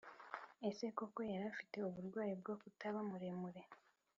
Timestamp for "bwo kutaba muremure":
2.41-3.61